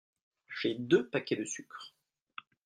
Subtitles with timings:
[0.49, 1.93] J'ai deux paquets de sucre.